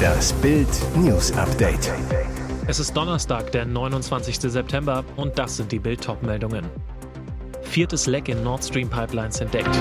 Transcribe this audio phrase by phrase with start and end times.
[0.00, 1.92] Das Bild News Update.
[2.66, 4.38] Es ist Donnerstag, der 29.
[4.40, 6.66] September und das sind die Bild meldungen
[7.62, 9.76] Viertes Leck in Nord Stream Pipelines entdeckt.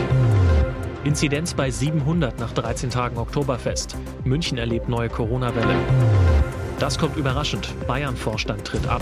[1.04, 3.96] Inzidenz bei 700 nach 13 Tagen Oktoberfest.
[4.26, 5.76] München erlebt neue Corona-Welle.
[6.80, 7.74] Das kommt überraschend.
[7.88, 9.02] Bayern-Vorstand tritt ab.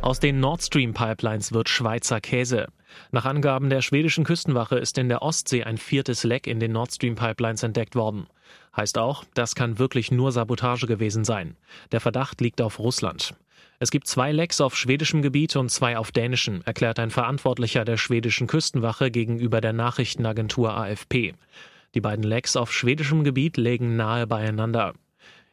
[0.00, 2.66] Aus den Nord Stream Pipelines wird Schweizer Käse.
[3.10, 6.92] Nach Angaben der schwedischen Küstenwache ist in der Ostsee ein viertes Leck in den Nord
[6.92, 8.26] Stream Pipelines entdeckt worden.
[8.76, 11.56] Heißt auch, das kann wirklich nur Sabotage gewesen sein.
[11.92, 13.34] Der Verdacht liegt auf Russland.
[13.78, 17.96] Es gibt zwei Lecks auf schwedischem Gebiet und zwei auf dänischem, erklärt ein Verantwortlicher der
[17.96, 21.34] schwedischen Küstenwache gegenüber der Nachrichtenagentur AFP.
[21.94, 24.94] Die beiden Lecks auf schwedischem Gebiet legen nahe beieinander.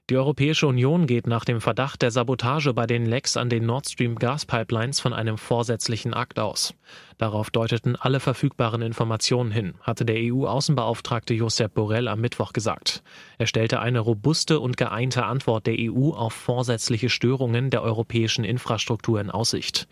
[0.10, 3.88] Die Europäische Union geht nach dem Verdacht der Sabotage bei den Lecks an den Nord
[3.88, 6.74] Stream Gaspipelines von einem vorsätzlichen Akt aus.
[7.20, 13.04] Darauf deuteten alle verfügbaren Informationen hin, hatte der EU-Außenbeauftragte Josep Borrell am Mittwoch gesagt.
[13.38, 19.22] Er stellte eine robuste und geeinte Antwort der EU auf vorsätzliche Störungen der europäischen Infrastruktur
[19.22, 19.88] in Aussicht.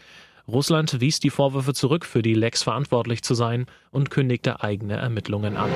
[0.49, 5.57] Russland wies die Vorwürfe zurück, für die Lecks verantwortlich zu sein und kündigte eigene Ermittlungen
[5.57, 5.69] an.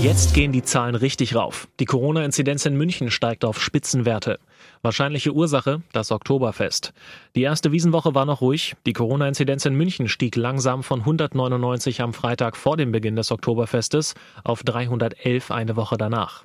[0.00, 1.68] Jetzt gehen die Zahlen richtig rauf.
[1.80, 4.38] Die Corona-Inzidenz in München steigt auf Spitzenwerte.
[4.80, 6.94] Wahrscheinliche Ursache das Oktoberfest.
[7.34, 8.74] Die erste Wiesenwoche war noch ruhig.
[8.86, 14.14] Die Corona-Inzidenz in München stieg langsam von 199 am Freitag vor dem Beginn des Oktoberfestes
[14.44, 16.44] auf 311 eine Woche danach.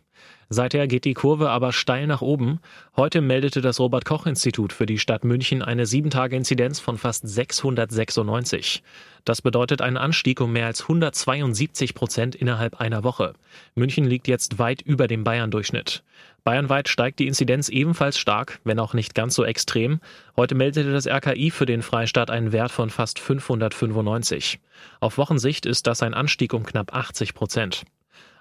[0.53, 2.59] Seither geht die Kurve aber steil nach oben.
[2.97, 8.83] Heute meldete das Robert Koch Institut für die Stadt München eine 7-Tage-Inzidenz von fast 696.
[9.23, 13.31] Das bedeutet einen Anstieg um mehr als 172 Prozent innerhalb einer Woche.
[13.75, 16.03] München liegt jetzt weit über dem Bayern-Durchschnitt.
[16.43, 20.01] Bayernweit steigt die Inzidenz ebenfalls stark, wenn auch nicht ganz so extrem.
[20.35, 24.59] Heute meldete das RKI für den Freistaat einen Wert von fast 595.
[24.99, 27.85] Auf Wochensicht ist das ein Anstieg um knapp 80 Prozent.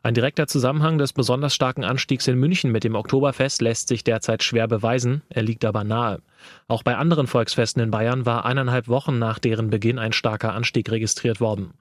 [0.02, 4.42] Ein direkter Zusammenhang des besonders starken Anstiegs in München mit dem Oktoberfest lässt sich derzeit
[4.42, 6.22] schwer beweisen, er liegt aber nahe.
[6.68, 10.90] Auch bei anderen Volksfesten in Bayern war eineinhalb Wochen nach deren Beginn ein starker Anstieg
[10.90, 11.74] registriert worden.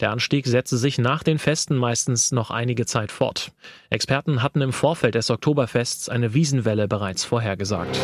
[0.00, 3.52] Der Anstieg setzte sich nach den Festen meistens noch einige Zeit fort.
[3.90, 8.00] Experten hatten im Vorfeld des Oktoberfests eine Wiesenwelle bereits vorhergesagt.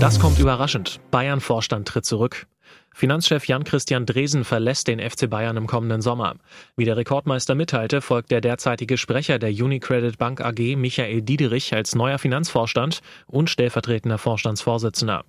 [0.00, 0.98] Das kommt überraschend.
[1.12, 2.48] Bayern-Vorstand tritt zurück.
[2.94, 6.36] Finanzchef Jan-Christian Dresen verlässt den FC Bayern im kommenden Sommer.
[6.76, 11.94] Wie der Rekordmeister mitteilte, folgt der derzeitige Sprecher der Unicredit Bank AG Michael Diederich als
[11.94, 15.24] neuer Finanzvorstand und stellvertretender Vorstandsvorsitzender.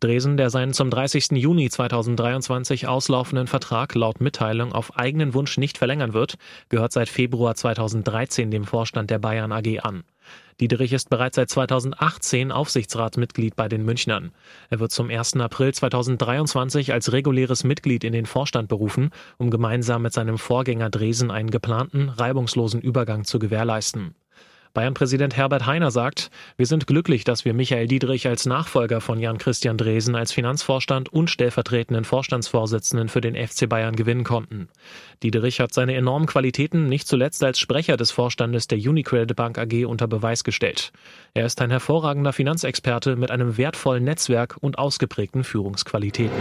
[0.00, 1.32] Dresen, der seinen zum 30.
[1.32, 6.36] Juni 2023 auslaufenden Vertrag laut Mitteilung auf eigenen Wunsch nicht verlängern wird,
[6.68, 10.04] gehört seit Februar 2013 dem Vorstand der Bayern AG an.
[10.60, 14.32] Diederich ist bereits seit 2018 Aufsichtsratsmitglied bei den Münchnern.
[14.70, 15.36] Er wird zum 1.
[15.36, 21.30] April 2023 als reguläres Mitglied in den Vorstand berufen, um gemeinsam mit seinem Vorgänger Dresen
[21.30, 24.14] einen geplanten, reibungslosen Übergang zu gewährleisten.
[24.74, 29.76] Bayern-Präsident Herbert Heiner sagt, wir sind glücklich, dass wir Michael Diedrich als Nachfolger von Jan-Christian
[29.76, 34.68] Dresen als Finanzvorstand und stellvertretenden Vorstandsvorsitzenden für den FC Bayern gewinnen konnten.
[35.22, 39.86] Diederich hat seine enormen Qualitäten nicht zuletzt als Sprecher des Vorstandes der Unicredit Bank AG
[39.86, 40.92] unter Beweis gestellt.
[41.34, 46.36] Er ist ein hervorragender Finanzexperte mit einem wertvollen Netzwerk und ausgeprägten Führungsqualitäten.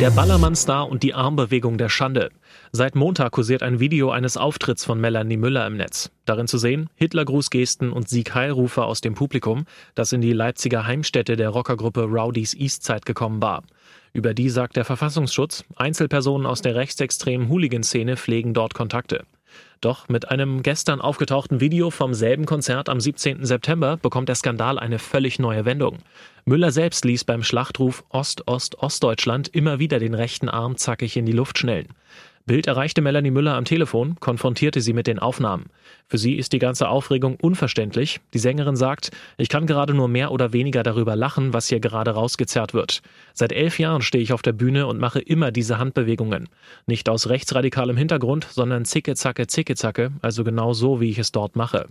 [0.00, 2.30] Der Ballermann-Star und die Armbewegung der Schande.
[2.72, 6.10] Seit Montag kursiert ein Video eines Auftritts von Melanie Müller im Netz.
[6.24, 6.88] Darin zu sehen
[7.64, 9.64] Hitlergrußgesten und Sieg-Heilrufe aus dem Publikum,
[9.94, 13.62] das in die Leipziger Heimstätte der Rockergruppe Rowdies Eastside gekommen war.
[14.12, 19.24] Über die sagt der Verfassungsschutz, Einzelpersonen aus der rechtsextremen Hooligan-Szene pflegen dort Kontakte.
[19.80, 23.44] Doch mit einem gestern aufgetauchten Video vom selben Konzert am 17.
[23.44, 25.98] September bekommt der Skandal eine völlig neue Wendung.
[26.44, 31.58] Müller selbst ließ beim Schlachtruf Ost-Ost-Ostdeutschland immer wieder den rechten Arm zackig in die Luft
[31.58, 31.88] schnellen.
[32.46, 35.70] Bild erreichte Melanie Müller am Telefon, konfrontierte sie mit den Aufnahmen.
[36.08, 38.20] Für sie ist die ganze Aufregung unverständlich.
[38.34, 42.10] Die Sängerin sagt, ich kann gerade nur mehr oder weniger darüber lachen, was hier gerade
[42.10, 43.00] rausgezerrt wird.
[43.32, 46.50] Seit elf Jahren stehe ich auf der Bühne und mache immer diese Handbewegungen.
[46.86, 51.32] Nicht aus rechtsradikalem Hintergrund, sondern zicke, zacke, zicke, zacke, also genau so, wie ich es
[51.32, 51.86] dort mache.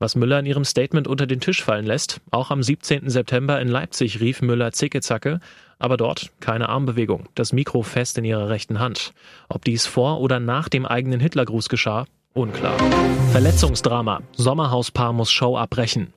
[0.00, 3.08] Was Müller in ihrem Statement unter den Tisch fallen lässt, auch am 17.
[3.08, 5.38] September in Leipzig rief Müller Zicke-Zacke,
[5.78, 9.12] aber dort keine Armbewegung, das Mikro fest in ihrer rechten Hand.
[9.48, 12.76] Ob dies vor oder nach dem eigenen Hitlergruß geschah, unklar.
[13.32, 14.20] Verletzungsdrama.
[14.32, 16.12] Sommerhauspaar muss Show abbrechen.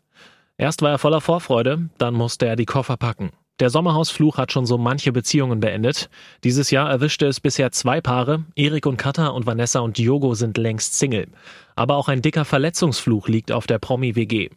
[0.58, 3.32] Erst war er voller Vorfreude, dann musste er die Koffer packen.
[3.60, 6.10] Der Sommerhausfluch hat schon so manche Beziehungen beendet.
[6.44, 8.44] Dieses Jahr erwischte es bisher zwei Paare.
[8.56, 11.28] Erik und Katha und Vanessa und Diogo sind längst Single.
[11.76, 14.50] Aber auch ein dicker Verletzungsfluch liegt auf der Promi-WG.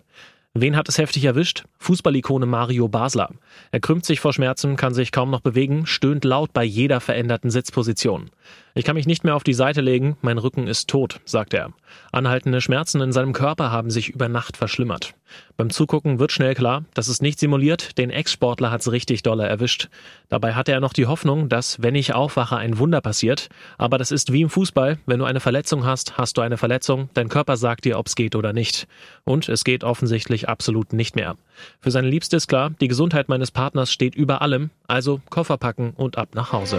[0.53, 1.63] Wen hat es heftig erwischt?
[1.79, 3.31] Fußballikone Mario Basler.
[3.71, 7.51] Er krümmt sich vor Schmerzen, kann sich kaum noch bewegen, stöhnt laut bei jeder veränderten
[7.51, 8.31] Sitzposition.
[8.75, 11.73] Ich kann mich nicht mehr auf die Seite legen, mein Rücken ist tot, sagt er.
[12.13, 15.15] Anhaltende Schmerzen in seinem Körper haben sich über Nacht verschlimmert.
[15.57, 19.89] Beim Zugucken wird schnell klar, das ist nicht simuliert, den Ex-Sportler hat's richtig doller erwischt.
[20.29, 23.49] Dabei hatte er noch die Hoffnung, dass, wenn ich aufwache, ein Wunder passiert.
[23.77, 27.11] Aber das ist wie im Fußball, wenn du eine Verletzung hast, hast du eine Verletzung,
[27.15, 28.87] dein Körper sagt dir, ob's geht oder nicht.
[29.25, 31.37] Und es geht offensichtlich absolut nicht mehr.
[31.81, 35.93] Für seine Liebste ist klar, die Gesundheit meines Partners steht über allem, also Koffer packen
[35.97, 36.79] und ab nach Hause.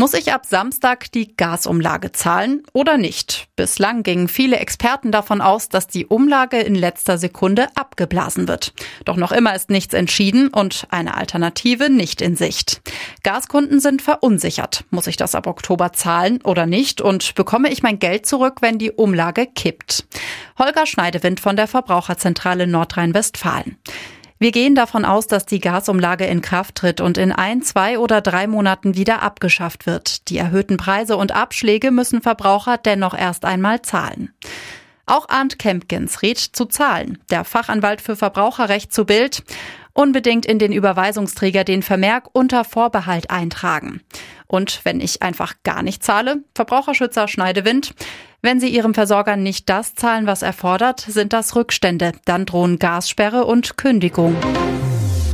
[0.00, 3.48] Muss ich ab Samstag die Gasumlage zahlen oder nicht?
[3.54, 8.72] Bislang gingen viele Experten davon aus, dass die Umlage in letzter Sekunde abgeblasen wird.
[9.04, 12.80] Doch noch immer ist nichts entschieden und eine Alternative nicht in Sicht.
[13.24, 14.84] Gaskunden sind verunsichert.
[14.88, 17.02] Muss ich das ab Oktober zahlen oder nicht?
[17.02, 20.06] Und bekomme ich mein Geld zurück, wenn die Umlage kippt?
[20.58, 23.76] Holger Schneidewind von der Verbraucherzentrale Nordrhein-Westfalen.
[24.42, 28.22] Wir gehen davon aus, dass die Gasumlage in Kraft tritt und in ein, zwei oder
[28.22, 30.30] drei Monaten wieder abgeschafft wird.
[30.30, 34.32] Die erhöhten Preise und Abschläge müssen Verbraucher dennoch erst einmal zahlen.
[35.04, 37.18] Auch Arndt Kempkins rät zu zahlen.
[37.28, 39.42] Der Fachanwalt für Verbraucherrecht zu Bild
[40.00, 44.00] unbedingt in den Überweisungsträger den Vermerk unter Vorbehalt eintragen.
[44.46, 47.92] Und wenn ich einfach gar nicht zahle, Verbraucherschützer Schneidewind,
[48.40, 52.12] wenn Sie Ihrem Versorger nicht das zahlen, was er fordert, sind das Rückstände.
[52.24, 54.34] Dann drohen Gassperre und Kündigung.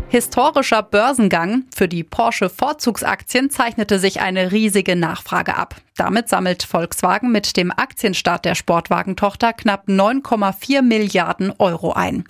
[0.08, 1.64] Historischer Börsengang.
[1.74, 5.76] Für die Porsche Vorzugsaktien zeichnete sich eine riesige Nachfrage ab.
[5.96, 12.24] Damit sammelt Volkswagen mit dem Aktienstart der Sportwagentochter knapp 9,4 Milliarden Euro ein.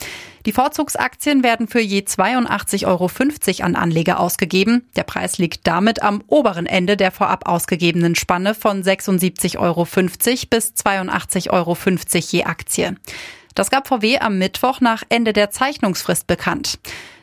[0.46, 3.10] Die Vorzugsaktien werden für je 82,50 Euro
[3.64, 4.88] an Anleger ausgegeben.
[4.94, 10.72] Der Preis liegt damit am oberen Ende der vorab ausgegebenen Spanne von 76,50 Euro bis
[10.72, 11.76] 82,50 Euro
[12.30, 12.94] je Aktie.
[13.56, 16.78] Das gab VW am Mittwoch nach Ende der Zeichnungsfrist bekannt.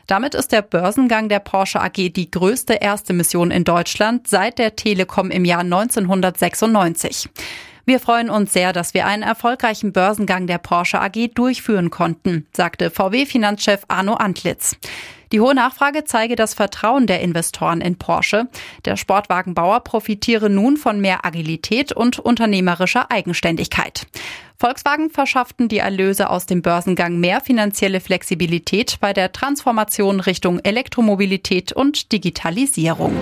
[0.06, 4.76] Damit ist der Börsengang der Porsche AG die größte erste Mission in Deutschland seit der
[4.76, 7.30] Telekom im Jahr 1996.
[7.86, 12.90] Wir freuen uns sehr, dass wir einen erfolgreichen Börsengang der Porsche AG durchführen konnten, sagte
[12.90, 14.76] VW-Finanzchef Arno Antlitz.
[15.32, 18.48] Die hohe Nachfrage zeige das Vertrauen der Investoren in Porsche.
[18.84, 24.06] Der Sportwagenbauer profitiere nun von mehr Agilität und unternehmerischer Eigenständigkeit.
[24.56, 31.72] Volkswagen verschafften die Erlöse aus dem Börsengang mehr finanzielle Flexibilität bei der Transformation Richtung Elektromobilität
[31.72, 33.14] und Digitalisierung.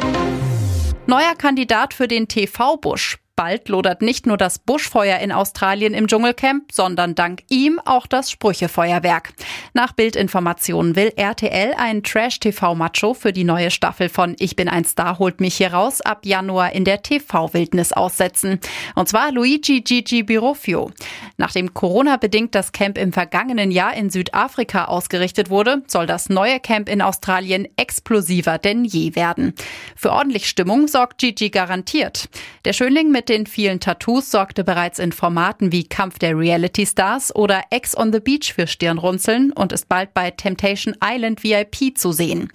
[1.07, 3.22] Neuer Kandidat für den TV-Busch.
[3.35, 8.31] Bald lodert nicht nur das Buschfeuer in Australien im Dschungelcamp, sondern dank ihm auch das
[8.31, 9.33] Sprüchefeuerwerk.
[9.73, 15.19] Nach Bildinformationen will RTL ein Trash-TV-Macho für die neue Staffel von Ich bin ein Star
[15.19, 18.61] holt mich hier raus ab Januar in der TV-Wildnis aussetzen.
[18.97, 20.91] Und zwar Luigi Gigi Birofio.
[21.39, 26.87] Nachdem Corona-bedingt das Camp im vergangenen Jahr in Südafrika ausgerichtet wurde, soll das neue Camp
[26.91, 29.55] in Australien explosiver denn je werden.
[29.97, 32.29] Für ordentlich Stimmung sorgt Gigi garantiert.
[32.67, 37.35] Der Schönling mit den vielen Tattoos sorgte bereits in Formaten wie Kampf der Reality Stars
[37.35, 42.13] oder Ex on the Beach für Stirnrunzeln und ist bald bei Temptation Island VIP zu
[42.13, 42.51] sehen.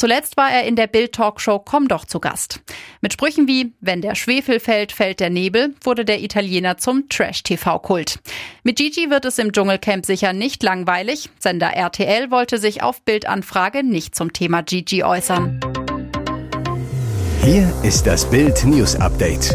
[0.00, 2.60] Zuletzt war er in der Bild-Talkshow Komm doch zu Gast.
[3.02, 8.18] Mit Sprüchen wie Wenn der Schwefel fällt, fällt der Nebel wurde der Italiener zum Trash-TV-Kult.
[8.62, 11.28] Mit Gigi wird es im Dschungelcamp sicher nicht langweilig.
[11.38, 15.60] Sender RTL wollte sich auf Bildanfrage nicht zum Thema Gigi äußern.
[17.42, 19.54] Hier ist das Bild News Update.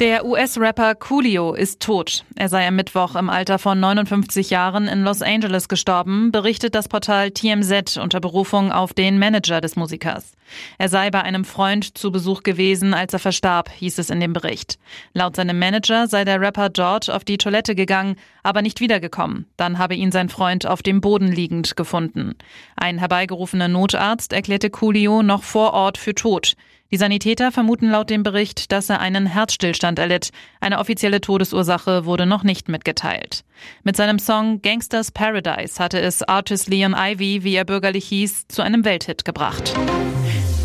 [0.00, 2.24] Der US-Rapper Coolio ist tot.
[2.36, 6.86] Er sei am Mittwoch im Alter von 59 Jahren in Los Angeles gestorben, berichtet das
[6.86, 10.34] Portal TMZ unter Berufung auf den Manager des Musikers.
[10.78, 14.32] Er sei bei einem Freund zu Besuch gewesen, als er verstarb, hieß es in dem
[14.32, 14.78] Bericht.
[15.14, 18.14] Laut seinem Manager sei der Rapper dort auf die Toilette gegangen,
[18.44, 19.46] aber nicht wiedergekommen.
[19.56, 22.36] Dann habe ihn sein Freund auf dem Boden liegend gefunden.
[22.76, 26.54] Ein herbeigerufener Notarzt erklärte Coolio noch vor Ort für tot.
[26.90, 30.30] Die Sanitäter vermuten laut dem Bericht, dass er einen Herzstillstand erlitt.
[30.58, 33.44] Eine offizielle Todesursache wurde noch nicht mitgeteilt.
[33.82, 38.62] Mit seinem Song Gangsters Paradise hatte es Artist Leon Ivy, wie er bürgerlich hieß, zu
[38.62, 39.74] einem Welthit gebracht.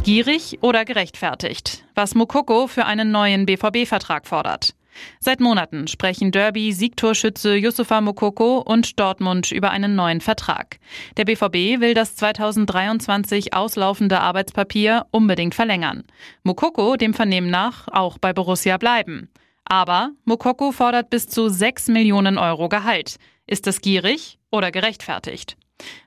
[0.03, 1.84] Gierig oder gerechtfertigt?
[1.94, 4.75] Was Mokoko für einen neuen BVB-Vertrag fordert.
[5.20, 10.80] Seit Monaten sprechen Derby-Siegtorschütze Yusufa Mokoko und Dortmund über einen neuen Vertrag.
[11.18, 16.04] Der BVB will das 2023 auslaufende Arbeitspapier unbedingt verlängern.
[16.44, 19.30] Mokoko dem Vernehmen nach auch bei Borussia bleiben.
[19.66, 23.18] Aber Mokoko fordert bis zu 6 Millionen Euro Gehalt.
[23.48, 25.58] Ist das gierig oder gerechtfertigt?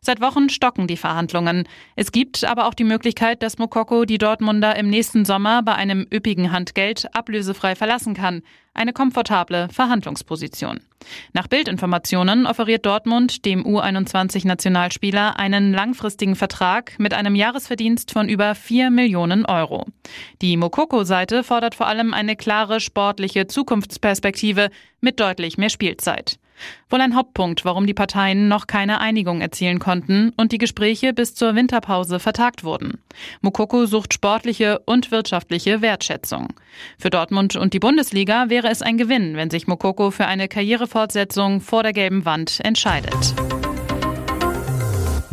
[0.01, 1.69] Seit Wochen stocken die Verhandlungen.
[1.97, 6.07] Es gibt aber auch die Möglichkeit, dass Mokoko die Dortmunder im nächsten Sommer bei einem
[6.13, 8.43] üppigen Handgeld ablösefrei verlassen kann.
[8.73, 10.81] Eine komfortable Verhandlungsposition.
[11.33, 18.91] Nach Bildinformationen offeriert Dortmund dem U21-Nationalspieler einen langfristigen Vertrag mit einem Jahresverdienst von über 4
[18.91, 19.87] Millionen Euro.
[20.43, 24.71] Die Mokoko-Seite fordert vor allem eine klare sportliche Zukunftsperspektive
[25.01, 26.39] mit deutlich mehr Spielzeit.
[26.91, 31.35] Wohl ein Hauptpunkt, warum die Parteien noch keine Einigung erzielen konnten und die Gespräche bis
[31.35, 33.03] zur Winterpause vertagt wurden.
[33.41, 36.49] Mukoko sucht sportliche und wirtschaftliche Wertschätzung.
[36.99, 41.61] Für Dortmund und die Bundesliga wäre es ein Gewinn, wenn sich Mukoko für eine Karrierefortsetzung
[41.61, 43.35] vor der gelben Wand entscheidet.